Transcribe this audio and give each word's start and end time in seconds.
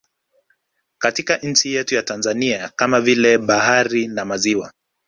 Katika 0.97 1.37
nchi 1.37 1.73
yetu 1.73 1.95
ya 1.95 2.03
Tanzania 2.03 2.71
kama 2.75 3.01
vile 3.01 3.37
bahari 3.37 4.07
na 4.07 4.25
maziwa 4.25 4.73